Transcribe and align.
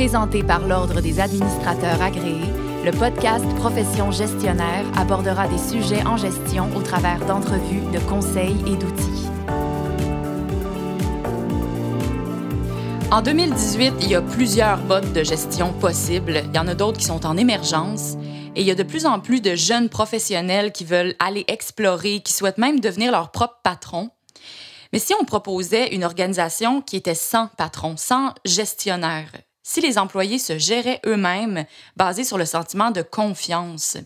Présenté 0.00 0.42
par 0.42 0.66
l'Ordre 0.66 1.02
des 1.02 1.20
administrateurs 1.20 2.00
agréés, 2.00 2.48
le 2.86 2.90
podcast 2.90 3.44
Profession 3.56 4.10
gestionnaire 4.10 4.86
abordera 4.96 5.46
des 5.46 5.58
sujets 5.58 6.02
en 6.06 6.16
gestion 6.16 6.74
au 6.74 6.80
travers 6.80 7.22
d'entrevues, 7.26 7.82
de 7.92 7.98
conseils 8.08 8.56
et 8.66 8.76
d'outils. 8.78 9.28
En 13.10 13.20
2018, 13.20 13.92
il 14.00 14.08
y 14.08 14.14
a 14.14 14.22
plusieurs 14.22 14.78
modes 14.84 15.12
de 15.12 15.22
gestion 15.22 15.74
possibles. 15.74 16.44
Il 16.46 16.56
y 16.56 16.58
en 16.58 16.68
a 16.68 16.74
d'autres 16.74 16.96
qui 16.96 17.04
sont 17.04 17.26
en 17.26 17.36
émergence. 17.36 18.14
Et 18.56 18.62
il 18.62 18.66
y 18.66 18.70
a 18.70 18.74
de 18.74 18.82
plus 18.82 19.04
en 19.04 19.20
plus 19.20 19.42
de 19.42 19.54
jeunes 19.54 19.90
professionnels 19.90 20.72
qui 20.72 20.86
veulent 20.86 21.14
aller 21.18 21.44
explorer, 21.46 22.20
qui 22.20 22.32
souhaitent 22.32 22.56
même 22.56 22.80
devenir 22.80 23.12
leur 23.12 23.32
propre 23.32 23.60
patron. 23.62 24.08
Mais 24.94 24.98
si 24.98 25.12
on 25.20 25.26
proposait 25.26 25.94
une 25.94 26.04
organisation 26.04 26.80
qui 26.80 26.96
était 26.96 27.14
sans 27.14 27.48
patron, 27.58 27.98
sans 27.98 28.32
gestionnaire, 28.46 29.30
si 29.62 29.80
les 29.80 29.98
employés 29.98 30.38
se 30.38 30.58
géraient 30.58 31.00
eux-mêmes, 31.06 31.64
basés 31.96 32.24
sur 32.24 32.38
le 32.38 32.44
sentiment 32.44 32.90
de 32.90 33.02
confiance, 33.02 33.96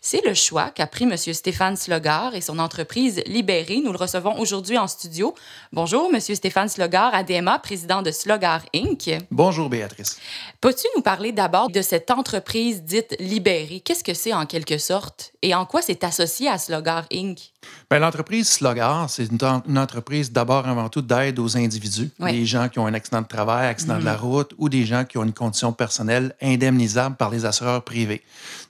c'est 0.00 0.24
le 0.24 0.34
choix 0.34 0.70
qu'a 0.70 0.86
pris 0.86 1.04
M. 1.04 1.16
Stéphane 1.16 1.76
Slogar 1.76 2.34
et 2.34 2.40
son 2.40 2.58
entreprise 2.58 3.22
Libérée. 3.26 3.80
Nous 3.84 3.92
le 3.92 3.98
recevons 3.98 4.38
aujourd'hui 4.38 4.78
en 4.78 4.86
studio. 4.86 5.34
Bonjour, 5.72 6.10
M. 6.12 6.20
Stéphane 6.20 6.68
Slogar, 6.68 7.14
ADMA, 7.14 7.58
président 7.58 8.02
de 8.02 8.10
Slogar 8.10 8.62
Inc. 8.74 9.10
Bonjour, 9.30 9.68
Béatrice. 9.68 10.18
Peux-tu 10.60 10.86
nous 10.96 11.02
parler 11.02 11.32
d'abord 11.32 11.70
de 11.70 11.82
cette 11.82 12.10
entreprise 12.10 12.82
dite 12.82 13.16
Libérée? 13.20 13.80
Qu'est-ce 13.80 14.04
que 14.04 14.14
c'est 14.14 14.32
en 14.32 14.46
quelque 14.46 14.78
sorte? 14.78 15.32
Et 15.42 15.54
en 15.54 15.66
quoi 15.66 15.82
c'est 15.82 16.04
associé 16.04 16.48
à 16.48 16.58
Slogar 16.58 17.06
Inc?? 17.12 17.38
Bien, 17.90 18.00
l'entreprise 18.00 18.48
Slogar, 18.48 19.08
c'est 19.08 19.26
une, 19.30 19.78
entreprise 19.78 20.30
d'abord 20.30 20.66
avant 20.68 20.88
tout 20.88 21.02
d'aide 21.02 21.38
aux 21.38 21.56
individus, 21.56 22.10
des 22.20 22.44
gens 22.44 22.68
qui 22.68 22.78
ont 22.78 22.86
un 22.86 22.94
accident 22.94 23.22
de 23.22 23.26
travail, 23.26 23.66
accident 23.66 23.98
de 23.98 24.04
la 24.04 24.16
mhm. 24.16 24.20
route 24.20 24.54
ou 24.58 24.68
des 24.68 24.84
gens 24.84 25.04
qui 25.04 25.18
ont 25.18 25.24
une 25.24 25.32
condition 25.32 25.72
personnelle 25.72 26.34
indemnisable 26.42 27.16
par 27.16 27.30
les 27.30 27.44
assureurs 27.44 27.82
privés. 27.82 28.22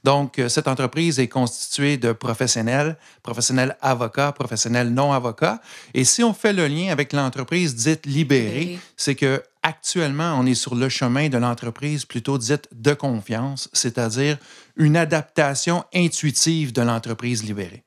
Donc, 0.04 0.38
euh, 0.38 0.48
cette 0.48 0.68
entreprise 0.68 0.87
est 0.96 1.28
constituée 1.28 1.96
de 1.96 2.12
professionnels, 2.12 2.96
professionnels 3.22 3.76
avocats, 3.80 4.32
professionnels 4.32 4.90
non 4.90 5.12
avocats. 5.12 5.60
Et 5.94 6.04
si 6.04 6.22
on 6.22 6.32
fait 6.34 6.52
le 6.52 6.66
lien 6.66 6.90
avec 6.90 7.12
l'entreprise 7.12 7.74
dite 7.74 8.06
libérée, 8.06 8.78
c'est 8.96 9.14
que 9.14 9.42
actuellement, 9.62 10.36
on 10.38 10.46
est 10.46 10.54
sur 10.54 10.74
le 10.74 10.88
chemin 10.88 11.28
de 11.28 11.38
l'entreprise 11.38 12.04
plutôt 12.04 12.38
dite 12.38 12.68
de 12.72 12.94
confiance, 12.94 13.68
c'est-à-dire 13.72 14.38
une 14.76 14.96
adaptation 14.96 15.84
intuitive 15.94 16.72
de 16.72 16.82
l'entreprise 16.82 17.44
libérée. 17.44 17.84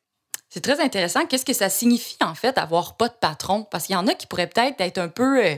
C'est 0.49 0.61
très 0.61 0.81
intéressant. 0.81 1.25
Qu'est-ce 1.25 1.45
que 1.45 1.53
ça 1.53 1.69
signifie, 1.69 2.17
en 2.21 2.35
fait, 2.35 2.57
avoir 2.57 2.97
pas 2.97 3.07
de 3.07 3.13
patron? 3.13 3.65
Parce 3.71 3.85
qu'il 3.85 3.93
y 3.93 3.97
en 3.97 4.07
a 4.07 4.13
qui 4.13 4.27
pourraient 4.27 4.49
peut-être 4.49 4.81
être 4.81 4.97
un 4.97 5.07
peu 5.07 5.45
euh, 5.45 5.55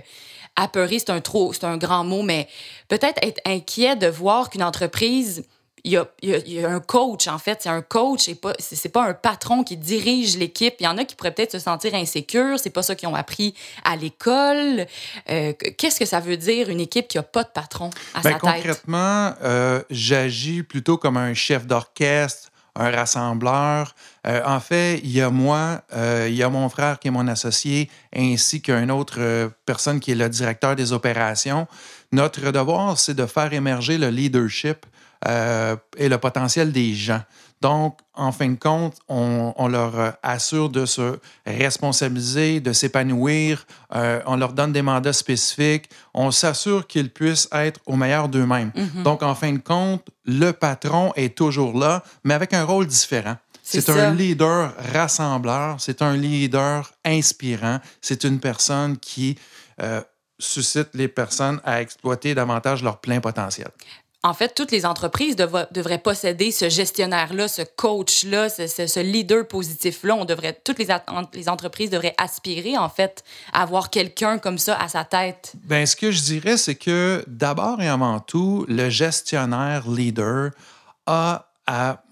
apeurés, 0.55 0.99
c'est 0.99 1.09
un, 1.09 1.19
trop, 1.19 1.52
c'est 1.52 1.64
un 1.64 1.77
grand 1.77 2.03
mot, 2.03 2.21
mais 2.21 2.47
peut-être 2.89 3.17
être 3.23 3.41
inquiet 3.44 3.95
de 3.95 4.05
voir 4.05 4.52
qu'une 4.52 4.61
entreprise, 4.61 5.45
il 5.86 5.92
y, 5.92 5.98
a, 5.98 6.08
il 6.22 6.53
y 6.53 6.64
a, 6.64 6.70
un 6.70 6.80
coach, 6.80 7.28
en 7.28 7.38
fait. 7.38 7.59
C'est 7.62 7.70
un 7.70 7.81
coach 7.81 8.30
et 8.30 8.36
pas, 8.36 8.53
c'est, 8.58 8.89
pas 8.89 9.03
un 9.03 9.14
patron 9.14 9.64
qui 9.64 9.76
dirige 9.76 10.38
l'équipe. 10.38 10.76
Il 10.80 10.84
y 10.84 10.88
en 10.88 10.98
a 10.98 11.03
qui 11.03 11.16
pourraient 11.16 11.34
peut-être 11.34 11.52
se 11.52 11.59
sentir 11.59 11.94
insécures. 11.94 12.58
C'est 12.58 12.70
pas 12.70 12.84
ça 12.84 12.95
qu'ils 12.95 13.09
ont 13.09 13.16
appris 13.16 13.53
à 13.84 13.98
l'école. 13.98 14.86
Euh, 15.30 15.54
qu'est-ce 15.78 16.00
que 16.00 16.06
ça 16.06 16.22
veut 16.22 16.38
dire, 16.38 16.70
une 16.70 16.80
équipe 16.80 17.09
qui 17.09 17.17
a 17.17 17.23
pas 17.23 17.44
de 17.44 17.50
patron 17.50 17.89
à 18.14 18.22
ben, 18.22 18.31
sa 18.31 18.39
tête? 18.39 18.39
Concrètement, 18.39 19.34
euh, 19.44 19.81
j'agis 19.89 20.64
plutôt 20.64 20.98
comme 20.98 21.17
un 21.17 21.34
chef 21.34 21.67
d'orchestre, 21.67 22.50
un 22.76 22.89
rassembleur. 22.89 23.94
Euh, 24.26 24.42
en 24.45 24.59
fait, 24.59 25.00
il 25.04 25.11
y 25.11 25.22
a 25.22 25.30
moi, 25.30 25.81
euh, 25.94 26.28
il 26.30 26.36
y 26.36 26.44
a 26.44 26.50
mon 26.50 26.70
frère 26.70 27.00
qui 27.00 27.09
est 27.09 27.11
mon 27.11 27.28
associé, 27.28 27.89
ainsi 28.16 28.61
qu'une 28.61 28.92
autre 28.92 29.17
euh, 29.20 29.50
personne 29.66 30.00
qui 30.00 30.11
est 30.11 30.16
le 30.16 30.30
directeur 30.30 30.76
des 30.76 30.92
opérations. 30.92 31.67
Notre 32.11 32.52
devoir, 32.52 32.98
c'est 32.98 33.14
de 33.14 33.26
faire 33.26 33.54
émerger 33.54 33.98
le 33.98 34.09
leadership 34.09 34.86
et 35.26 36.10
le 36.10 36.18
potentiel 36.18 36.72
des 36.72 36.94
gens. 36.94 37.22
Donc, 37.62 38.00
en 38.14 38.34
fin 38.34 38.50
de 38.50 38.60
compte, 38.60 38.98
on, 39.08 39.67
leur 39.70 40.17
assure 40.22 40.70
de 40.70 40.86
se 40.86 41.17
responsabiliser, 41.45 42.60
de 42.60 42.73
s'épanouir, 42.73 43.66
on 43.89 44.36
leur 44.36 44.52
donne 44.52 44.73
des 44.73 44.82
mandats 44.82 45.14
spécifiques, 45.14 45.89
on 46.14 46.32
s'assure 46.32 46.86
qu'ils 46.88 47.10
puissent 47.10 47.48
être 47.54 47.80
au 47.86 47.95
meilleur 47.95 48.28
d'eux-mêmes. 48.28 48.73
Mm-hmm. 48.76 49.04
Donc, 49.04 49.23
en 49.23 49.33
fin 49.33 49.54
de 49.54 49.60
compte, 49.60 50.06
le 50.26 50.52
patron 50.52 51.14
est 51.16 51.38
toujours 51.38 51.80
là, 51.80 52.04
mais 52.26 52.33
avec 52.33 52.54
un 52.54 52.66
rôle 52.66 52.86
différent. 52.86 53.38
C'est 53.64 53.89
un 53.89 54.14
leader 54.14 54.73
rassembleur, 54.94 55.78
c'est 55.80 56.02
un 56.02 56.17
leader 56.17 56.92
inspirant, 57.06 57.80
c'est 58.02 58.26
une 58.26 58.42
personne 58.42 58.98
qui 58.98 59.38
euh, 59.82 60.02
suscite 60.38 60.89
les 60.94 61.08
personnes 61.08 61.62
à 61.64 61.82
exploiter 61.82 62.36
davantage 62.36 62.83
leur 62.83 63.00
plein 63.00 63.22
potentiel 63.22 63.70
en 64.26 64.34
fait, 64.34 64.56
toutes 64.56 64.72
les 64.72 64.86
entreprises 64.86 65.36
devraient 65.36 65.98
posséder 65.98 66.52
ce 66.52 66.70
gestionnaire-là, 66.70 67.50
ce 67.50 67.61
coach-là, 67.61 68.48
ce, 68.48 69.00
leader 69.02 69.45
positif-là. 69.45 70.16
On 70.16 70.23
devrait, 70.23 70.58
toutes 70.64 70.80
les, 70.80 70.88
les, 71.34 71.50
entreprises 71.50 71.89
devraient 71.89 72.16
aspirer, 72.17 72.78
en 72.78 72.88
fait, 72.88 73.26
à 73.52 73.64
avoir 73.64 73.89
quelqu'un 73.89 74.38
comme 74.38 74.58
ça 74.58 74.78
à 74.78 74.88
sa 74.88 75.04
tête. 75.04 75.54
Bien, 75.66 75.86
ce 75.86 75.98
que 75.98 76.12
je 76.12 76.22
dirais, 76.22 76.56
c'est 76.56 76.76
que 76.76 77.26
d'abord 77.28 77.82
et 77.82 77.89
avant 77.89 78.22
tout, 78.22 78.66
le 78.70 78.89
gestionnaire 78.89 79.89
leader 79.89 80.52
a 81.06 81.50
à 81.67 82.04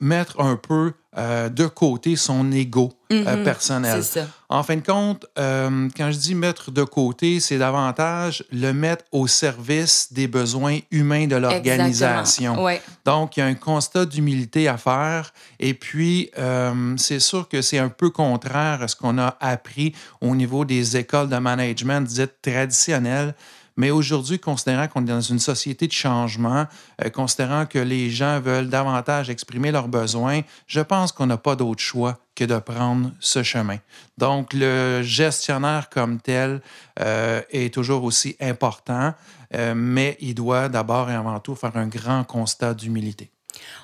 mettre 0.00 0.40
un 0.40 0.56
peu 0.56 0.94
euh, 1.18 1.48
de 1.48 1.66
côté 1.66 2.16
son 2.16 2.52
ego 2.52 2.92
mhm, 3.10 3.42
personnel. 3.42 4.02
En 4.48 4.62
fin 4.62 4.76
de 4.76 4.82
compte, 4.82 5.26
euh, 5.38 5.88
quand 5.96 6.10
je 6.10 6.18
dis 6.18 6.34
mettre 6.34 6.70
de 6.70 6.84
côté, 6.84 7.40
c'est 7.40 7.58
davantage 7.58 8.44
le 8.52 8.72
mettre 8.72 9.04
au 9.12 9.26
service 9.26 10.12
des 10.12 10.28
besoins 10.28 10.78
humains 10.90 11.26
de 11.26 11.36
l'organisation. 11.36 12.56
Donc, 13.04 13.36
il 13.36 13.40
y 13.40 13.42
a 13.42 13.46
un 13.46 13.54
constat 13.54 14.06
d'humilité 14.06 14.68
à 14.68 14.76
faire. 14.76 15.32
Et 15.58 15.74
puis, 15.74 16.30
c'est 16.96 17.20
sûr 17.20 17.48
que 17.48 17.62
c'est 17.62 17.78
un 17.78 17.88
peu 17.88 18.10
contraire 18.10 18.82
à 18.82 18.88
ce 18.88 18.96
qu'on 18.96 19.18
a 19.18 19.36
appris 19.40 19.94
au 20.20 20.34
niveau 20.36 20.64
des 20.64 20.96
écoles 20.96 21.28
de 21.28 21.38
management 21.38 22.06
dites 22.06 22.42
traditionnelles 22.42 23.34
mais 23.76 23.90
aujourd'hui, 23.90 24.38
considérant 24.38 24.88
qu'on 24.88 25.02
est 25.02 25.08
dans 25.08 25.20
une 25.20 25.38
société 25.38 25.86
de 25.86 25.92
changement, 25.92 26.66
euh, 27.04 27.10
considérant 27.10 27.66
que 27.66 27.78
les 27.78 28.10
gens 28.10 28.40
veulent 28.40 28.68
davantage 28.68 29.30
exprimer 29.30 29.70
leurs 29.70 29.88
besoins, 29.88 30.40
je 30.66 30.80
pense 30.80 31.12
qu'on 31.12 31.26
n'a 31.26 31.36
pas 31.36 31.56
d'autre 31.56 31.82
choix 31.82 32.18
que 32.34 32.44
de 32.44 32.58
prendre 32.58 33.10
ce 33.20 33.42
chemin. 33.42 33.78
Donc, 34.18 34.52
le 34.52 35.02
gestionnaire 35.02 35.88
comme 35.90 36.20
tel 36.20 36.60
euh, 37.00 37.42
est 37.50 37.72
toujours 37.72 38.04
aussi 38.04 38.36
important, 38.40 39.14
euh, 39.54 39.74
mais 39.76 40.16
il 40.20 40.34
doit 40.34 40.68
d'abord 40.68 41.10
et 41.10 41.14
avant 41.14 41.38
tout 41.40 41.54
faire 41.54 41.76
un 41.76 41.86
grand 41.86 42.24
constat 42.24 42.74
d'humilité. 42.74 43.30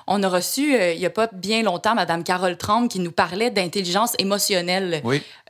On 0.07 0.21
a 0.23 0.29
reçu, 0.29 0.75
euh, 0.75 0.93
il 0.93 0.99
n'y 0.99 1.05
a 1.05 1.09
pas 1.09 1.29
bien 1.31 1.63
longtemps, 1.63 1.95
Mme 1.95 2.23
Carole 2.23 2.57
Trump 2.57 2.91
qui 2.91 2.99
nous 2.99 3.11
parlait 3.11 3.51
d'intelligence 3.51 4.13
émotionnelle 4.19 5.01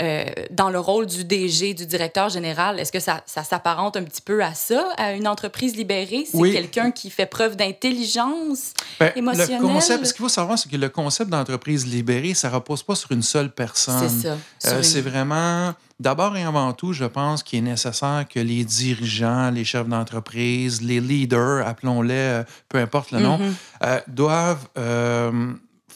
euh, 0.01 0.25
dans 0.51 0.69
le 0.69 0.79
rôle 0.79 1.05
du 1.05 1.23
DG, 1.23 1.73
du 1.73 1.85
directeur 1.85 2.29
général. 2.29 2.79
Est-ce 2.79 2.91
que 2.91 2.99
ça, 2.99 3.23
s'apparente 3.25 3.97
un 3.97 4.03
petit 4.03 4.21
peu 4.21 4.43
à 4.43 4.53
ça, 4.53 4.89
à 4.97 5.13
une 5.13 5.27
entreprise 5.27 5.75
libérée? 5.75 6.25
C'est 6.29 6.51
quelqu'un 6.51 6.91
qui 6.91 7.09
fait 7.09 7.25
preuve 7.25 7.55
d'intelligence 7.55 8.73
ben, 8.99 9.11
émotionnelle? 9.15 9.61
Le 9.61 9.67
concept, 9.67 10.05
ce 10.05 10.13
qu'il 10.13 10.21
faut 10.21 10.29
savoir, 10.29 10.57
c'est 10.57 10.69
que 10.69 10.77
le 10.77 10.89
concept 10.89 11.29
d'entreprise 11.29 11.85
libérée, 11.85 12.33
ça 12.33 12.49
ne 12.49 12.55
repose 12.55 12.83
pas 12.83 12.95
sur 12.95 13.11
une 13.11 13.23
seule 13.23 13.51
personne. 13.51 14.07
C'est 14.07 14.27
ça. 14.27 14.37
Euh, 14.67 14.83
c'est 14.83 15.01
vraiment 15.01 15.73
D'abord 16.03 16.35
et 16.35 16.43
avant 16.43 16.73
tout, 16.73 16.91
je 16.91 17.05
pense 17.05 17.43
qu'il 17.43 17.59
est 17.59 17.61
nécessaire 17.61 18.25
que 18.29 18.41
les 18.41 18.65
dirigeants, 18.65 19.51
les 19.51 19.63
chefs 19.63 19.87
d'entreprise, 19.87 20.81
les 20.81 20.99
leaders, 20.99 21.65
appelons-les, 21.65 22.13
euh, 22.13 22.43
peu 22.67 22.77
importe 22.77 23.11
le 23.11 23.21
nom, 23.21 23.37
mm-hmm. 23.37 23.53
euh, 23.85 23.99
doivent 24.09 24.67
euh, 24.77 25.53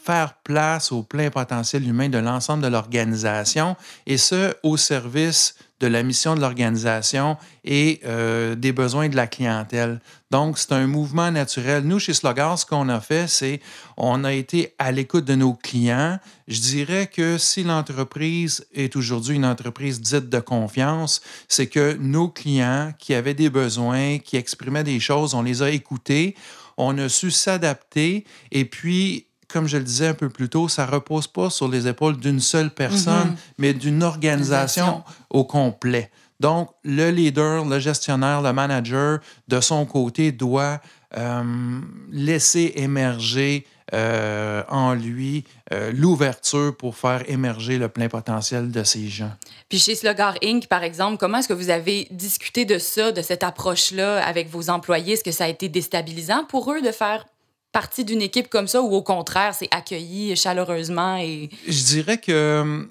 faire 0.07 0.35
place 0.35 0.93
au 0.93 1.03
plein 1.03 1.29
potentiel 1.29 1.85
humain 1.85 2.07
de 2.07 2.17
l'ensemble 2.17 2.63
de 2.63 2.69
l'organisation 2.69 3.75
et 4.05 4.15
ce, 4.17 4.53
au 4.63 4.77
service 4.77 5.55
de 5.81 5.87
la 5.87 6.01
mission 6.01 6.33
de 6.33 6.39
l'organisation 6.39 7.35
et 7.65 7.99
euh, 8.05 8.55
des 8.55 8.71
besoins 8.71 9.09
de 9.09 9.17
la 9.17 9.27
clientèle. 9.27 9.99
Donc, 10.31 10.57
c'est 10.59 10.71
un 10.71 10.87
mouvement 10.87 11.29
naturel. 11.29 11.83
Nous, 11.83 11.99
chez 11.99 12.13
Slogar, 12.13 12.57
ce 12.57 12.65
qu'on 12.65 12.87
a 12.87 13.01
fait, 13.01 13.27
c'est 13.27 13.59
on 13.97 14.23
a 14.23 14.31
été 14.31 14.73
à 14.79 14.93
l'écoute 14.93 15.25
de 15.25 15.35
nos 15.35 15.53
clients. 15.53 16.19
Je 16.47 16.61
dirais 16.61 17.07
que 17.07 17.37
si 17.37 17.63
l'entreprise 17.63 18.65
est 18.73 18.95
aujourd'hui 18.95 19.35
une 19.35 19.45
entreprise 19.45 19.99
dite 19.99 20.29
de 20.29 20.39
confiance, 20.39 21.21
c'est 21.49 21.67
que 21.67 21.97
nos 21.99 22.29
clients 22.29 22.93
qui 22.97 23.13
avaient 23.13 23.33
des 23.33 23.49
besoins, 23.49 24.19
qui 24.19 24.37
exprimaient 24.37 24.85
des 24.85 25.01
choses, 25.01 25.33
on 25.33 25.43
les 25.43 25.61
a 25.61 25.69
écoutés, 25.69 26.33
on 26.77 26.97
a 26.97 27.09
su 27.09 27.29
s'adapter 27.29 28.23
et 28.51 28.63
puis 28.65 29.27
comme 29.47 29.67
je 29.67 29.77
le 29.77 29.83
disais 29.83 30.07
un 30.07 30.13
peu 30.13 30.29
plus 30.29 30.49
tôt, 30.49 30.67
ça 30.67 30.85
repose 30.85 31.27
pas 31.27 31.49
sur 31.49 31.67
les 31.67 31.87
épaules 31.87 32.17
d'une 32.17 32.39
seule 32.39 32.69
personne, 32.69 33.29
mhm. 33.29 33.35
mais 33.57 33.73
d'une 33.73 34.03
organisation 34.03 35.03
au 35.29 35.45
complet. 35.45 36.11
Donc, 36.39 36.69
le 36.83 37.09
leader, 37.09 37.65
le 37.65 37.79
gestionnaire, 37.79 38.41
le 38.41 38.53
manager, 38.53 39.19
de 39.47 39.59
son 39.59 39.85
côté, 39.85 40.31
doit 40.31 40.79
euh, 41.17 41.79
laisser 42.11 42.73
émerger 42.75 43.65
euh, 43.93 44.63
en 44.67 44.93
lui 44.93 45.45
euh, 45.71 45.93
l'ouverture 45.93 46.75
pour 46.75 46.97
faire 46.97 47.23
émerger 47.29 47.77
le 47.77 47.87
plein 47.87 48.09
potentiel 48.09 48.69
de 48.69 48.83
ces 48.83 49.07
gens. 49.07 49.31
Puis 49.69 49.79
chez 49.79 49.95
Slogar 49.95 50.35
Inc., 50.43 50.67
par 50.67 50.83
exemple, 50.83 51.17
comment 51.17 51.37
est-ce 51.37 51.47
que 51.47 51.53
vous 51.53 51.69
avez 51.69 52.09
discuté 52.11 52.65
de 52.65 52.79
ça, 52.79 53.13
de 53.13 53.21
cette 53.21 53.43
approche-là 53.43 54.21
avec 54.25 54.49
vos 54.49 54.69
employés? 54.69 55.13
Est-ce 55.13 55.23
que 55.23 55.31
ça 55.31 55.45
a 55.45 55.47
été 55.47 55.69
déstabilisant 55.69 56.43
pour 56.43 56.73
eux 56.73 56.81
de 56.81 56.91
faire 56.91 57.25
partie 57.71 58.05
d'une 58.05 58.21
équipe 58.21 58.49
comme 58.49 58.67
ça 58.67 58.81
ou 58.81 58.93
au 58.93 59.01
contraire, 59.01 59.53
c'est 59.53 59.67
accueilli 59.71 60.35
chaleureusement? 60.35 61.17
Et... 61.17 61.49
Je 61.67 61.83
dirais 61.83 62.17
que 62.17 62.87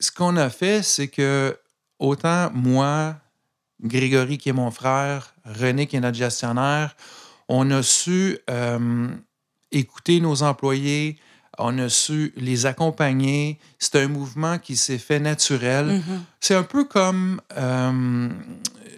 ce 0.00 0.10
qu'on 0.10 0.36
a 0.36 0.50
fait, 0.50 0.82
c'est 0.82 1.08
que 1.08 1.56
autant 1.98 2.50
moi, 2.52 3.16
Grégory 3.82 4.38
qui 4.38 4.48
est 4.48 4.52
mon 4.52 4.70
frère, 4.70 5.34
René 5.44 5.86
qui 5.86 5.96
est 5.96 6.00
notre 6.00 6.16
gestionnaire, 6.16 6.96
on 7.48 7.70
a 7.70 7.82
su 7.82 8.38
euh, 8.50 9.08
écouter 9.72 10.20
nos 10.20 10.42
employés, 10.42 11.18
on 11.58 11.78
a 11.78 11.88
su 11.88 12.32
les 12.36 12.66
accompagner. 12.66 13.58
C'est 13.78 13.96
un 13.96 14.08
mouvement 14.08 14.58
qui 14.58 14.76
s'est 14.76 14.98
fait 14.98 15.18
naturel. 15.18 15.86
Mm-hmm. 15.86 16.18
C'est 16.40 16.54
un 16.54 16.62
peu 16.62 16.84
comme 16.84 17.40
euh, 17.56 18.28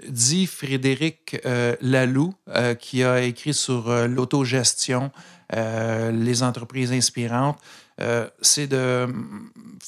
dit 0.08 0.46
Frédéric 0.46 1.36
euh, 1.46 1.76
Laloux, 1.80 2.34
euh, 2.48 2.74
qui 2.74 3.02
a 3.04 3.22
écrit 3.22 3.54
sur 3.54 3.90
euh, 3.90 4.06
l'autogestion, 4.06 5.10
euh, 5.54 6.12
les 6.12 6.42
entreprises 6.42 6.92
inspirantes. 6.92 7.58
Euh, 8.00 8.26
c'est 8.40 8.66
de 8.66 9.06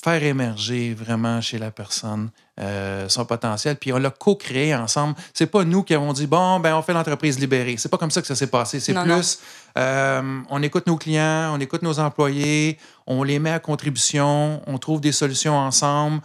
faire 0.05 0.23
émerger 0.23 0.93
vraiment 0.93 1.41
chez 1.41 1.59
la 1.59 1.71
personne 1.71 2.31
euh, 2.61 3.09
son 3.09 3.25
potentiel. 3.25 3.77
Puis 3.77 3.93
on 3.93 3.99
l'a 3.99 4.11
co-créé 4.11 4.75
ensemble. 4.75 5.15
C'est 5.33 5.47
pas 5.47 5.65
nous 5.65 5.83
qui 5.83 5.95
avons 5.95 6.13
dit 6.13 6.27
bon 6.27 6.61
ben 6.61 6.77
on 6.77 6.83
fait 6.83 6.93
l'entreprise 6.93 7.39
libérée. 7.39 7.77
C'est 7.79 7.89
pas 7.89 7.97
comme 7.97 8.11
ça 8.11 8.21
que 8.21 8.27
ça 8.27 8.35
s'est 8.35 8.49
passé. 8.49 8.81
C'est 8.81 8.93
plus 8.93 9.39
on 9.77 10.63
écoute 10.63 10.87
nos 10.87 10.97
clients, 10.97 11.55
on 11.55 11.61
écoute 11.61 11.81
nos 11.81 11.99
employés, 12.01 12.77
on 13.07 13.23
les 13.23 13.39
met 13.39 13.53
à 13.53 13.61
contribution, 13.61 14.61
on 14.67 14.77
trouve 14.77 15.01
des 15.01 15.13
solutions 15.13 15.57
ensemble. 15.57 16.21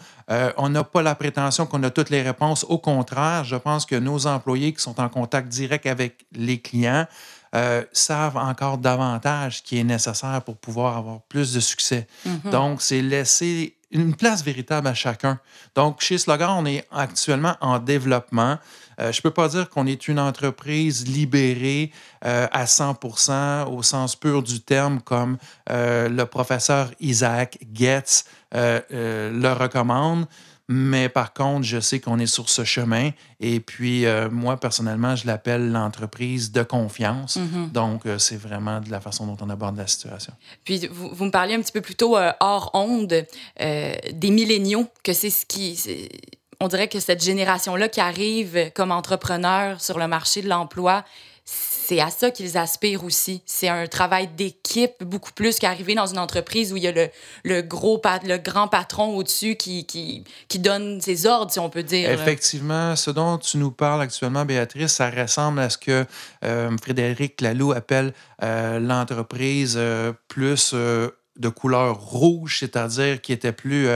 On 0.57 0.67
n'a 0.69 0.83
pas 0.83 1.01
la 1.01 1.15
prétention 1.15 1.65
qu'on 1.65 1.83
a 1.83 1.89
toutes 1.89 2.09
les 2.09 2.21
réponses. 2.21 2.65
Au 2.67 2.79
contraire, 2.79 3.45
je 3.45 3.55
pense 3.55 3.85
que 3.85 3.95
nos 3.95 4.27
employés 4.27 4.73
qui 4.73 4.81
sont 4.81 4.99
en 4.99 5.07
contact 5.07 5.47
direct 5.47 5.85
avec 5.85 6.25
les 6.33 6.59
clients 6.59 7.05
euh, 7.55 7.83
savent 7.91 8.37
encore 8.37 8.77
davantage 8.77 9.57
ce 9.57 9.61
qui 9.61 9.79
est 9.79 9.83
nécessaire 9.83 10.41
pour 10.43 10.57
pouvoir 10.57 10.97
avoir 10.97 11.21
plus 11.21 11.53
de 11.53 11.59
succès. 11.59 12.07
Donc, 12.45 12.81
c'est 12.81 13.01
laisser 13.01 13.77
une 13.91 14.15
place 14.15 14.43
véritable 14.43 14.87
à 14.87 14.93
chacun. 14.93 15.39
Donc, 15.75 16.01
chez 16.01 16.17
Slogan, 16.17 16.49
on 16.57 16.65
est 16.65 16.85
actuellement 16.91 17.55
en 17.61 17.79
développement. 17.79 18.57
Euh, 18.99 19.11
je 19.11 19.19
ne 19.19 19.21
peux 19.21 19.31
pas 19.31 19.47
dire 19.47 19.69
qu'on 19.69 19.85
est 19.85 20.07
une 20.07 20.19
entreprise 20.19 21.07
libérée 21.07 21.91
euh, 22.25 22.47
à 22.51 22.65
100% 22.65 23.67
au 23.67 23.83
sens 23.83 24.15
pur 24.15 24.43
du 24.43 24.59
terme, 24.59 25.01
comme 25.01 25.37
euh, 25.69 26.09
le 26.09 26.25
professeur 26.25 26.91
Isaac 26.99 27.59
Getz 27.73 28.25
euh, 28.55 28.81
le 29.31 29.53
recommande. 29.53 30.25
Mais 30.69 31.07
par 31.07 31.33
contre, 31.33 31.65
je 31.65 31.79
sais 31.79 31.99
qu'on 31.99 32.19
est 32.19 32.27
sur 32.27 32.49
ce 32.49 32.65
chemin. 32.65 33.11
Et 33.39 33.59
puis, 33.61 34.05
euh, 34.05 34.29
moi, 34.29 34.59
personnellement, 34.59 35.15
je 35.15 35.25
l'appelle 35.25 35.71
l'entreprise 35.71 36.51
de 36.51 36.61
confiance. 36.61 37.37
Donc, 37.71 38.05
euh, 38.05 38.17
c'est 38.17 38.35
vraiment 38.35 38.81
de 38.81 38.91
la 38.91 38.99
façon 38.99 39.25
dont 39.27 39.37
on 39.41 39.49
aborde 39.49 39.77
la 39.77 39.87
situation. 39.87 40.33
Puis 40.65 40.87
vous, 40.91 41.09
vous 41.13 41.25
me 41.25 41.31
parliez 41.31 41.55
un 41.55 41.61
petit 41.61 41.71
peu 41.71 41.81
plus 41.81 41.95
tôt 41.95 42.17
euh, 42.17 42.31
hors 42.41 42.71
onde 42.73 43.25
des 43.57 44.29
milléniaux, 44.29 44.87
que 45.03 45.13
c'est 45.13 45.29
ce 45.29 45.45
qui. 45.45 45.79
On 46.59 46.67
dirait 46.67 46.87
que 46.87 46.99
cette 46.99 47.23
génération-là 47.23 47.87
qui 47.87 48.01
arrive 48.01 48.71
comme 48.73 48.91
entrepreneur 48.91 49.79
sur 49.79 49.99
le 49.99 50.07
marché 50.07 50.41
de 50.41 50.49
l'emploi, 50.49 51.05
c'est 51.49 52.01
à 52.01 52.09
ça 52.09 52.31
qu'ils 52.31 52.57
aspirent 52.57 53.05
aussi. 53.05 53.41
C'est 53.45 53.69
un 53.69 53.87
travail 53.87 54.27
d'équipe 54.27 55.01
beaucoup 55.05 55.31
plus 55.31 55.57
qu'arriver 55.57 55.95
dans 55.95 56.05
une 56.05 56.19
entreprise 56.19 56.73
où 56.73 56.77
il 56.77 56.83
y 56.83 56.87
a 56.87 56.91
le, 56.91 57.07
le 57.45 57.61
gros, 57.61 58.01
le 58.25 58.37
grand 58.37 58.67
patron 58.67 59.15
au-dessus 59.15 59.55
qui, 59.55 59.85
qui, 59.85 60.25
qui 60.49 60.59
donne 60.59 60.99
ses 60.99 61.25
ordres, 61.25 61.49
si 61.49 61.59
on 61.59 61.69
peut 61.69 61.83
dire. 61.83 62.11
Effectivement, 62.11 62.97
ce 62.97 63.09
dont 63.09 63.37
tu 63.37 63.57
nous 63.57 63.71
parles 63.71 64.01
actuellement, 64.01 64.43
Béatrice, 64.43 64.91
ça 64.91 65.09
ressemble 65.09 65.59
à 65.59 65.69
ce 65.69 65.77
que 65.77 66.05
euh, 66.43 66.75
Frédéric 66.83 67.39
Laloux 67.39 67.71
appelle 67.71 68.13
euh, 68.43 68.79
l'entreprise 68.81 69.75
euh, 69.77 70.11
plus 70.27 70.73
de 70.73 71.49
couleur 71.49 72.01
rouge, 72.01 72.57
c'est-à-dire 72.59 73.21
qui 73.21 73.31
était 73.31 73.53
plus 73.53 73.87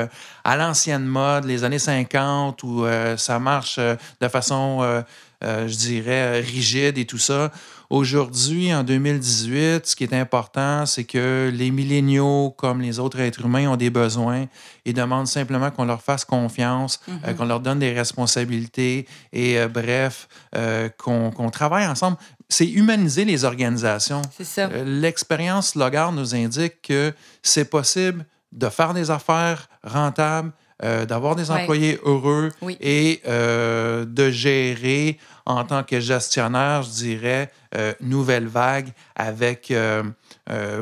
à 0.44 0.56
l'ancienne 0.56 1.06
mode, 1.06 1.44
les 1.46 1.66
années 1.66 1.80
50, 1.80 2.62
où 2.64 2.86
ça 3.18 3.40
marche 3.40 3.80
de 3.80 4.28
façon, 4.28 5.04
euh, 5.44 5.52
euh, 5.52 5.68
je 5.68 5.76
dirais, 5.76 6.40
rigide 6.40 6.98
et 6.98 7.06
tout 7.06 7.18
ça. 7.18 7.52
Aujourd'hui, 7.92 8.74
en 8.74 8.84
2018, 8.84 9.86
ce 9.86 9.98
qui 9.98 10.06
est 10.06 10.14
important, 10.14 10.86
c'est 10.86 11.04
que 11.04 11.52
les 11.54 11.72
milléniaux, 11.72 12.56
comme 12.58 12.80
les 12.80 13.00
autres 13.00 13.20
êtres 13.20 13.44
humains, 13.46 13.68
ont 13.70 13.76
des 13.76 13.90
besoins 13.90 14.46
et 14.86 14.94
demandent 14.94 15.28
simplement 15.28 15.72
qu'on 15.72 15.84
leur 15.84 16.02
fasse 16.02 16.24
confiance, 16.24 17.02
euh, 17.28 17.34
qu'on 17.34 17.44
leur 17.44 17.60
donne 17.60 17.80
des 17.80 17.92
responsabilités 17.92 19.06
et, 19.34 19.60
euh, 19.60 19.68
bref, 19.68 20.30
euh, 20.56 20.88
qu'on 20.98 21.50
travaille 21.50 21.86
ensemble. 21.86 22.16
C'est 22.48 22.70
humaniser 22.70 23.26
les 23.26 23.44
organisations. 23.44 24.22
C'est 24.38 24.46
ça. 24.46 24.70
Euh, 24.72 24.86
L'expérience 24.86 25.76
Logard 25.76 26.14
nous 26.14 26.34
indique 26.34 26.82
que 26.82 27.14
c'est 27.44 27.70
possible 27.70 28.26
de 28.54 28.70
faire 28.70 28.94
des 28.94 29.12
affaires 29.12 29.68
rentables, 29.84 30.54
euh, 30.84 31.06
d'avoir 31.06 31.36
des 31.36 31.50
Ouais. 31.52 31.62
employés 31.62 32.00
heureux 32.04 32.50
Oui. 32.62 32.78
et 32.82 33.22
euh, 33.28 34.06
de 34.06 34.30
gérer 34.32 35.18
en 35.46 35.64
tant 35.64 35.84
que 35.84 36.00
gestionnaire, 36.00 36.84
je 36.84 36.90
dirais, 36.92 37.52
euh, 37.76 37.94
nouvelle 38.00 38.48
vague 38.48 38.90
avec 39.16 39.72
euh, 39.72 40.04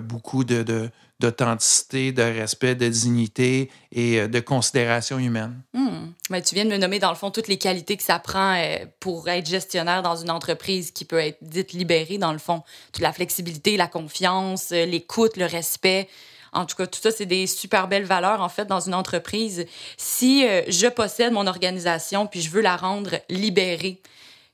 beaucoup 0.02 0.44
de, 0.44 0.64
de- 0.64 0.90
d'authenticité, 1.20 2.12
de 2.14 2.22
respect, 2.22 2.76
de 2.76 2.88
dignité 2.88 3.70
et 3.92 4.28
de 4.28 4.40
considération 4.40 5.18
humaine. 5.20 5.62
Hmm. 5.74 6.12
Ben, 6.30 6.42
tu 6.42 6.56
viens 6.56 6.64
de 6.66 6.70
me 6.70 6.78
nommer, 6.78 7.00
dans 7.00 7.10
le 7.10 7.16
fond, 7.18 7.30
toutes 7.30 7.48
les 7.50 7.58
qualités 7.58 7.98
que 7.98 8.04
ça 8.04 8.20
prend 8.20 8.56
pour 9.02 9.28
être 9.28 9.48
gestionnaire 9.50 10.02
dans 10.02 10.16
une 10.16 10.32
entreprise 10.32 10.92
qui 10.92 11.04
peut 11.06 11.20
être 11.20 11.38
dite 11.42 11.74
libérée, 11.74 12.18
dans 12.18 12.32
le 12.32 12.40
fond. 12.40 12.64
Toute 12.94 13.02
la 13.02 13.12
flexibilité, 13.12 13.76
la 13.76 13.88
confiance, 13.88 14.70
l'écoute, 14.72 15.36
le 15.38 15.46
respect. 15.46 16.08
En 16.54 16.66
tout 16.66 16.76
cas, 16.76 16.88
tout 16.88 17.00
ça, 17.02 17.12
c'est 17.12 17.26
des 17.26 17.48
super 17.48 17.88
belles 17.88 18.06
valeurs, 18.06 18.42
en 18.42 18.50
fait, 18.50 18.66
dans 18.66 18.80
une 18.80 18.94
entreprise. 18.94 19.66
Si 19.98 20.46
euh, 20.46 20.62
je 20.68 20.88
possède 20.88 21.32
mon 21.34 21.48
organisation 21.48 22.28
puis 22.28 22.42
je 22.42 22.50
veux 22.50 22.62
la 22.62 22.76
rendre 22.76 23.12
libérée, 23.30 24.02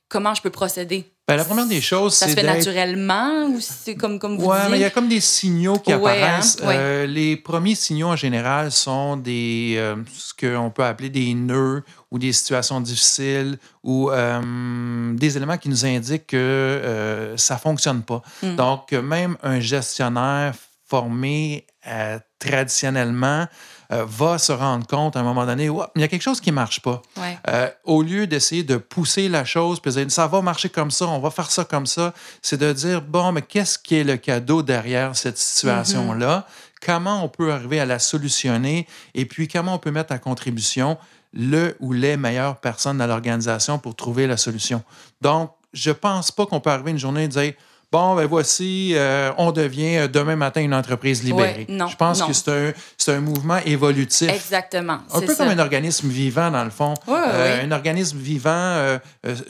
comment 0.08 0.34
je 0.34 0.42
peux 0.42 0.50
procéder? 0.50 1.10
Ben, 1.28 1.34
la 1.34 1.44
première 1.44 1.66
des 1.66 1.80
choses, 1.80 2.14
Ça 2.14 2.26
se 2.28 2.34
c'est 2.34 2.40
fait 2.40 2.46
naturellement 2.46 3.46
ou 3.46 3.58
c'est 3.60 3.96
comme, 3.96 4.20
comme 4.20 4.38
vous 4.38 4.46
Ouais, 4.46 4.58
disiez? 4.58 4.70
mais 4.70 4.76
il 4.78 4.82
y 4.82 4.84
a 4.84 4.90
comme 4.90 5.08
des 5.08 5.20
signaux 5.20 5.76
qui 5.80 5.92
Ouais, 5.92 5.96
apparaissent. 5.96 6.58
hein, 6.62 6.68
ouais. 6.68 6.76
Euh, 6.78 7.06
les 7.06 7.36
premiers 7.36 7.74
signaux 7.74 8.06
en 8.06 8.14
général 8.14 8.70
sont 8.70 9.16
des 9.16 9.74
euh, 9.76 9.96
ce 10.14 10.32
qu'on 10.34 10.70
peut 10.70 10.84
appeler 10.84 11.10
des 11.10 11.34
nœuds 11.34 11.82
ou 12.12 12.20
des 12.20 12.32
situations 12.32 12.80
difficiles 12.80 13.58
ou 13.82 14.08
euh, 14.12 15.12
des 15.14 15.36
éléments 15.36 15.58
qui 15.58 15.68
nous 15.68 15.84
indiquent 15.84 16.28
que 16.28 17.34
ça 17.36 17.58
fonctionne 17.58 18.02
pas. 18.02 18.22
Mm. 18.44 18.54
Donc, 18.54 18.92
même 18.92 19.36
un 19.42 19.58
gestionnaire 19.58 20.54
formé 20.88 21.66
euh, 21.86 22.18
traditionnellement 22.38 23.46
euh, 23.92 24.04
va 24.06 24.38
se 24.38 24.52
rendre 24.52 24.86
compte 24.86 25.16
à 25.16 25.20
un 25.20 25.22
moment 25.22 25.46
donné, 25.46 25.70
il 25.94 26.00
y 26.00 26.04
a 26.04 26.08
quelque 26.08 26.22
chose 26.22 26.40
qui 26.40 26.52
marche 26.52 26.80
pas. 26.80 27.02
Ouais. 27.16 27.38
Euh, 27.48 27.70
au 27.84 28.02
lieu 28.02 28.26
d'essayer 28.26 28.62
de 28.62 28.76
pousser 28.76 29.28
la 29.28 29.44
chose, 29.44 29.80
puis 29.80 29.92
de 29.92 30.00
dire 30.00 30.10
ça 30.10 30.26
va 30.26 30.42
marcher 30.42 30.68
comme 30.68 30.90
ça, 30.90 31.06
on 31.06 31.18
va 31.18 31.30
faire 31.30 31.50
ça 31.50 31.64
comme 31.64 31.86
ça, 31.86 32.14
c'est 32.42 32.58
de 32.58 32.72
dire 32.72 33.02
bon, 33.02 33.32
mais 33.32 33.42
qu'est-ce 33.42 33.78
qui 33.78 33.96
est 33.96 34.04
le 34.04 34.16
cadeau 34.16 34.62
derrière 34.62 35.16
cette 35.16 35.38
situation-là? 35.38 36.46
Comment 36.84 37.24
on 37.24 37.28
peut 37.28 37.52
arriver 37.52 37.80
à 37.80 37.86
la 37.86 37.98
solutionner? 37.98 38.86
Et 39.14 39.24
puis, 39.24 39.48
comment 39.48 39.74
on 39.74 39.78
peut 39.78 39.90
mettre 39.90 40.12
à 40.12 40.18
contribution 40.18 40.98
le 41.32 41.76
ou 41.80 41.92
les 41.92 42.16
meilleures 42.16 42.60
personnes 42.60 42.98
dans 42.98 43.06
l'organisation 43.06 43.78
pour 43.78 43.96
trouver 43.96 44.26
la 44.26 44.36
solution? 44.36 44.82
Donc, 45.20 45.50
je 45.72 45.90
pense 45.90 46.30
pas 46.30 46.46
qu'on 46.46 46.60
peut 46.60 46.70
arriver 46.70 46.90
une 46.90 46.98
journée 46.98 47.24
et 47.24 47.28
dire 47.28 47.54
Bon, 47.96 48.14
ben 48.14 48.26
voici, 48.26 48.92
euh, 48.94 49.32
on 49.38 49.52
devient 49.52 49.96
euh, 49.96 50.06
demain 50.06 50.36
matin 50.36 50.60
une 50.60 50.74
entreprise 50.74 51.22
libérée. 51.22 51.64
Ouais, 51.66 51.74
non, 51.74 51.86
je 51.86 51.96
pense 51.96 52.20
non. 52.20 52.26
que 52.26 52.34
c'est 52.34 52.50
un, 52.50 52.72
c'est 52.98 53.14
un 53.14 53.20
mouvement 53.20 53.56
évolutif. 53.64 54.28
Exactement. 54.30 54.98
Un 55.14 55.20
peu 55.20 55.28
ça. 55.34 55.36
comme 55.46 55.48
un 55.48 55.58
organisme 55.58 56.08
vivant, 56.08 56.50
dans 56.50 56.64
le 56.64 56.68
fond. 56.68 56.92
Ouais, 57.06 57.14
ouais, 57.14 57.20
Euh. 57.24 57.64
Un 57.64 57.72
organisme 57.72 58.18
vivant 58.18 58.98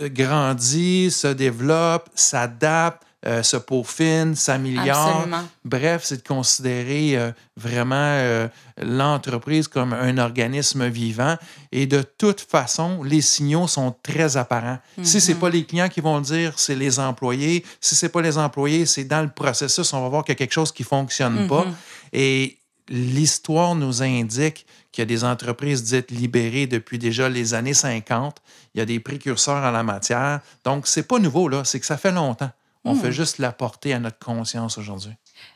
grandit, 0.00 1.10
se 1.10 1.26
développe, 1.26 2.08
s'adapte, 2.14 3.02
euh, 3.24 3.42
se 3.42 3.56
peaufine, 3.56 4.36
s'améliore. 4.36 5.26
Bref, 5.64 6.02
c'est 6.04 6.18
de 6.18 6.28
considérer 6.28 7.16
euh, 7.16 7.32
vraiment 7.56 7.94
euh, 7.96 8.46
l'entreprise 8.80 9.68
comme 9.68 9.94
un 9.94 10.18
organisme 10.18 10.86
vivant. 10.86 11.36
Et 11.72 11.86
de 11.86 12.02
toute 12.02 12.40
façon, 12.42 13.02
les 13.02 13.22
signaux 13.22 13.66
sont 13.68 13.96
très 14.02 14.36
apparents. 14.36 14.78
Si 15.02 15.20
ce 15.20 15.32
n'est 15.32 15.38
pas 15.38 15.48
les 15.48 15.64
clients 15.64 15.88
qui 15.88 16.00
vont 16.00 16.18
le 16.18 16.22
dire, 16.22 16.52
c'est 16.56 16.76
les 16.76 17.00
employés. 17.00 17.64
Si 17.80 17.96
ce 17.96 18.06
n'est 18.06 18.10
pas 18.10 18.20
les 18.20 18.36
employés, 18.36 18.84
c'est 18.86 19.04
dans 19.04 19.22
le 19.22 19.30
processus, 19.30 19.92
on 19.92 20.02
va 20.02 20.08
voir 20.08 20.22
qu'il 20.22 20.32
y 20.32 20.36
a 20.36 20.38
quelque 20.38 20.52
chose 20.52 20.70
qui 20.70 20.82
ne 20.82 20.88
fonctionne 20.88 21.48
pas. 21.48 21.66
Et 22.12 22.58
l'histoire 22.88 23.74
nous 23.74 24.02
indique 24.02 24.66
qu'il 24.92 25.02
y 25.02 25.04
a 25.04 25.06
des 25.06 25.24
entreprises 25.24 25.82
dites 25.82 26.10
libérées 26.10 26.66
depuis 26.66 26.98
déjà 26.98 27.28
les 27.28 27.54
années 27.54 27.74
50. 27.74 28.36
Il 28.74 28.78
y 28.78 28.80
a 28.82 28.84
des 28.84 29.00
précurseurs 29.00 29.64
en 29.64 29.70
la 29.70 29.82
matière. 29.82 30.40
Donc, 30.64 30.86
c'est 30.86 31.02
pas 31.02 31.18
nouveau, 31.18 31.48
là. 31.48 31.64
C'est 31.64 31.80
que 31.80 31.86
ça 31.86 31.96
fait 31.96 32.12
longtemps. 32.12 32.50
On 32.88 32.94
Hmm. 32.94 33.00
fait 33.00 33.12
juste 33.12 33.38
l'apporter 33.38 33.92
à 33.92 33.98
notre 33.98 34.18
conscience 34.18 34.78
aujourd'hui. 34.78 35.12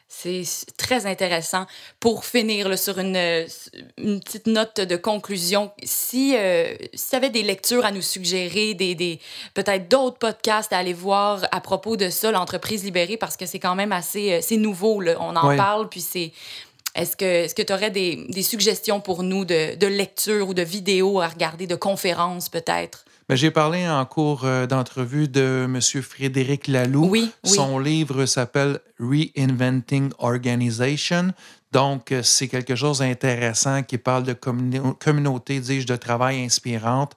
C'est 0.08 0.42
très 0.76 1.06
intéressant. 1.06 1.66
Pour 2.00 2.24
finir 2.24 2.68
là, 2.68 2.76
sur 2.76 2.98
une, 2.98 3.14
euh, 3.16 3.46
une 3.96 4.18
petite 4.20 4.48
note 4.48 4.80
de 4.80 4.96
conclusion, 4.96 5.70
si, 5.84 6.34
euh, 6.36 6.74
si 6.92 7.10
tu 7.10 7.16
avais 7.16 7.30
des 7.30 7.44
lectures 7.44 7.84
à 7.84 7.92
nous 7.92 8.02
suggérer, 8.02 8.74
des, 8.74 8.96
des, 8.96 9.20
peut-être 9.54 9.88
d'autres 9.88 10.18
podcasts 10.18 10.72
à 10.72 10.78
aller 10.78 10.92
voir 10.92 11.46
à 11.52 11.60
propos 11.60 11.96
de 11.96 12.10
ça, 12.10 12.32
l'entreprise 12.32 12.82
libérée, 12.82 13.16
parce 13.16 13.36
que 13.36 13.46
c'est 13.46 13.60
quand 13.60 13.76
même 13.76 13.92
assez 13.92 14.32
euh, 14.32 14.40
c'est 14.42 14.56
nouveau, 14.56 15.00
là. 15.00 15.14
on 15.20 15.36
en 15.36 15.48
Oui. 15.50 15.56
parle, 15.56 15.88
puis 15.88 16.00
c'est... 16.00 16.32
Est-ce 16.96 17.14
que 17.54 17.62
tu 17.62 17.72
aurais 17.72 17.92
des, 17.92 18.26
des 18.30 18.42
suggestions 18.42 19.00
pour 19.00 19.22
nous 19.22 19.44
de, 19.44 19.76
de 19.76 19.86
lecture 19.86 20.48
ou 20.48 20.54
de 20.54 20.62
vidéos 20.62 21.20
à 21.20 21.28
regarder, 21.28 21.68
de 21.68 21.76
conférences 21.76 22.48
peut-être? 22.48 23.04
Mais 23.30 23.36
j'ai 23.36 23.52
parlé 23.52 23.88
en 23.88 24.04
cours 24.06 24.40
euh, 24.42 24.66
d'entrevue 24.66 25.28
de 25.28 25.64
M. 25.64 25.80
Frédéric 26.02 26.66
Laloux. 26.66 27.06
Oui, 27.08 27.30
oui. 27.44 27.50
Son 27.50 27.78
livre 27.78 28.26
s'appelle 28.26 28.80
Reinventing 28.98 30.10
Organization. 30.18 31.32
Donc, 31.70 32.10
euh, 32.10 32.24
c'est 32.24 32.48
quelque 32.48 32.74
chose 32.74 32.98
d'intéressant 32.98 33.84
qui 33.84 33.98
parle 33.98 34.24
de 34.24 34.32
communauté, 34.32 35.60
dis-je, 35.60 35.86
de 35.86 35.94
travail 35.94 36.42
inspirante. 36.42 37.12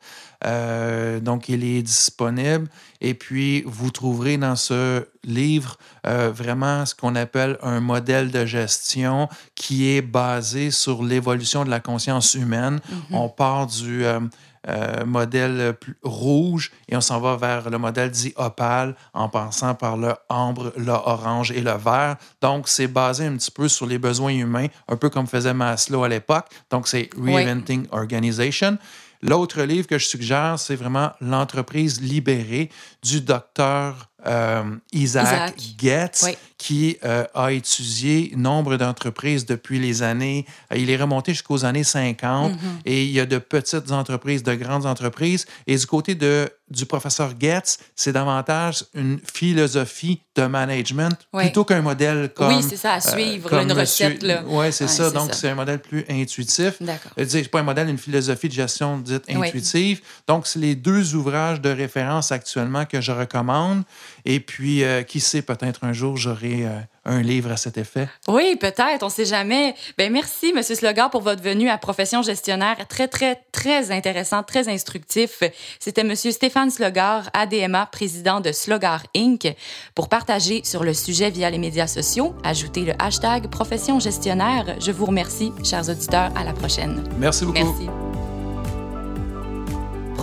Euh, 0.46 1.20
donc, 1.20 1.50
il 1.50 1.64
est 1.64 1.82
disponible. 1.82 2.68
Et 3.02 3.16
puis, 3.16 3.64
vous 3.66 3.90
trouverez 3.90 4.38
dans 4.38 4.56
ce 4.56 5.08
livre 5.24 5.78
euh, 6.06 6.32
vraiment 6.32 6.86
ce 6.86 6.94
qu'on 6.94 7.16
appelle 7.16 7.58
un 7.64 7.80
modèle 7.80 8.30
de 8.30 8.46
gestion 8.46 9.30
qui 9.56 9.90
est 9.90 10.04
basé 10.04 10.70
sur 10.70 11.02
l'évolution 11.02 11.66
de 11.66 11.72
la 11.72 11.80
conscience 11.80 12.36
humaine. 12.36 12.82
On 13.10 13.30
part 13.30 13.66
du... 13.66 14.06
euh, 14.06 14.20
euh, 14.68 15.06
modèle 15.06 15.76
rouge 16.04 16.72
et 16.88 16.96
on 16.96 17.02
s'en 17.02 17.20
va 17.20 17.36
vers 17.36 17.70
le 17.70 17.78
modèle 17.78 18.12
dit 18.12 18.34
opale 18.38 18.96
en 19.14 19.28
passant 19.30 19.76
par 19.76 19.98
le 19.98 20.14
ambre, 20.30 20.72
le 20.78 20.92
orange 20.92 21.52
et 21.52 21.62
le 21.62 21.72
vert. 21.72 22.18
Donc, 22.42 22.68
c'est 22.68 22.88
basé 22.88 23.26
un 23.26 23.36
petit 23.36 23.52
peu 23.52 23.68
sur 23.68 23.86
les 23.86 23.98
besoins 23.98 24.34
humains, 24.34 24.68
un 24.88 24.96
peu 24.96 25.10
comme 25.10 25.28
faisait 25.28 25.54
Maslow 25.54 26.04
à 26.04 26.10
l'époque. 26.10 26.46
Donc, 26.70 26.88
c'est 26.88 27.10
Reinventing 27.18 27.88
Organization. 27.92 28.78
L'autre 29.22 29.62
livre 29.64 29.88
que 29.88 29.98
je 29.98 30.06
suggère, 30.06 30.60
c'est 30.60 30.76
vraiment 30.76 31.12
L'entreprise 31.22 32.02
libérée 32.02 32.70
du 33.02 33.22
docteur 33.22 34.10
euh, 34.26 34.64
Isaac, 34.92 35.26
Isaac. 35.58 35.76
Getz, 35.80 36.22
Oui. 36.24 36.38
qui 36.58 36.98
euh, 37.04 37.26
a 37.34 37.52
étudié 37.52 38.32
nombre 38.38 38.78
d'entreprises 38.78 39.46
depuis 39.46 39.80
les 39.80 40.02
années. 40.02 40.46
euh, 40.72 40.78
il 40.78 40.90
est 40.90 40.96
remonté 40.98 41.34
jusqu'aux 41.34 41.66
années 41.66 41.84
50 41.84 42.54
Mm-hmm. 42.54 42.56
et 42.86 43.04
il 43.04 43.12
y 43.12 43.20
a 43.20 43.26
de 43.26 43.38
petites 43.38 43.92
entreprises, 43.92 44.44
de 44.44 44.54
grandes 44.56 44.86
entreprises. 44.86 45.46
Et 45.68 45.76
du 45.78 45.86
côté 45.86 46.16
de, 46.16 46.50
du 46.70 46.86
professeur 46.86 47.34
Getz, 47.40 47.80
c'est 47.96 48.12
davantage 48.14 48.86
une 48.94 49.20
philosophie 49.34 50.22
de 50.36 50.46
management 50.46 51.16
Oui. 51.34 51.44
plutôt 51.44 51.64
qu'un 51.66 51.82
modèle 51.82 52.32
comme. 52.34 52.56
Oui, 52.56 52.64
c'est 52.68 52.78
ça, 52.78 52.94
à 52.94 53.02
suivre, 53.02 53.54
une 53.54 53.72
recette, 53.72 54.24
là. 54.24 54.44
Oui, 54.48 54.68
c'est 54.72 54.86
Ouais, 54.86 54.90
ça. 54.90 55.12
Donc, 55.12 55.34
c'est 55.34 55.50
un 55.50 55.56
modèle 55.56 55.80
plus 55.80 56.06
intuitif. 56.10 56.82
D'accord. 56.82 57.12
C'est 57.28 57.48
pas 57.50 57.60
un 57.60 57.64
modèle, 57.64 57.90
une 57.90 57.98
philosophie 57.98 58.48
de 58.48 58.54
gestion 58.54 58.98
dite 58.98 59.24
Oui. 59.30 59.48
intuitive. 59.48 60.02
Donc, 60.28 60.48
c'est 60.48 60.60
les 60.60 60.76
deux 60.76 61.14
ouvrages 61.16 61.62
de 61.62 61.70
référence 61.70 62.32
actuellement 62.32 62.86
que 62.86 63.00
je 63.02 63.12
recommande. 63.12 63.84
Et 64.26 64.40
puis, 64.40 64.84
euh, 64.84 65.04
qui 65.04 65.20
sait, 65.20 65.42
peut-être 65.42 65.84
un 65.84 65.94
jour, 65.94 66.18
j'aurai 66.18 66.66
euh, 66.66 66.80
un 67.06 67.22
livre 67.22 67.52
à 67.52 67.58
cet 67.58 67.78
effet. 67.78 68.08
Oui, 68.28 68.56
peut-être, 68.60 69.04
on 69.04 69.10
sait 69.10 69.26
jamais. 69.26 69.76
Ben 69.98 70.12
merci, 70.12 70.54
Monsieur 70.54 70.76
Slogar, 70.76 71.10
pour 71.10 71.22
votre 71.22 71.42
venue 71.42 71.70
à 71.70 71.78
Profession 71.78 72.22
gestionnaire. 72.22 72.78
Très, 72.88 73.08
très, 73.08 73.42
très 73.52 73.92
intéressant, 73.92 74.44
très 74.44 74.70
instructif. 74.70 75.44
C'était 75.80 76.04
Monsieur 76.04 76.32
Stéphane 76.32 76.72
Slogar, 76.72 77.30
ADMA, 77.34 77.86
président 77.88 78.40
de 78.40 78.52
Slogar 78.52 79.04
Inc. 79.16 79.54
Pour 79.96 80.10
partager 80.10 80.62
sur 80.64 80.84
le 80.84 80.94
sujet 80.94 81.30
via 81.30 81.50
les 81.50 81.58
médias 81.58 81.88
sociaux, 81.88 82.36
ajoutez 82.44 82.82
le 82.82 82.94
hashtag 83.00 83.48
Profession 83.50 84.00
gestionnaire. 84.00 84.76
Je 84.80 84.92
vous 84.92 85.06
remercie, 85.06 85.52
chers 85.64 85.90
auditeurs. 85.90 86.32
À 86.36 86.44
la 86.44 86.54
prochaine. 86.54 87.04
Merci 87.20 87.46
beaucoup. 87.46 87.60
Merci. 87.60 88.03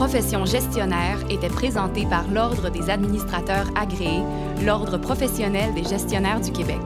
Profession 0.00 0.47
gestionnaire 0.47 1.19
était 1.28 1.50
présentée 1.50 2.07
par 2.07 2.26
l'Ordre 2.30 2.71
des 2.71 2.88
administrateurs 2.88 3.66
agréés, 3.76 4.23
l'Ordre 4.64 4.97
professionnel 4.97 5.75
des 5.75 5.85
gestionnaires 5.85 6.40
du 6.40 6.52
Québec. 6.52 6.80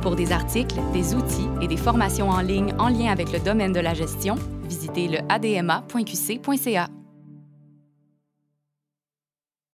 Pour 0.00 0.14
des 0.14 0.30
articles, 0.30 0.76
des 0.92 1.16
outils 1.16 1.48
et 1.60 1.66
des 1.66 1.76
formations 1.76 2.28
en 2.28 2.40
ligne 2.40 2.72
en 2.78 2.88
lien 2.88 3.10
avec 3.10 3.32
le 3.32 3.40
domaine 3.40 3.72
de 3.72 3.80
la 3.80 3.94
gestion, 3.94 4.36
visitez 4.68 5.08
le 5.08 5.18
adma.qc.ca. 5.28 7.01